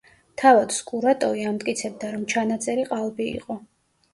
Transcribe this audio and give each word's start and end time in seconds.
თავად 0.41 0.73
სკურატოვი 0.77 1.45
ამტკიცებდა, 1.49 2.09
რომ 2.15 2.25
ჩანაწერი 2.35 2.89
ყალბი 2.91 3.29
იყო. 3.37 3.63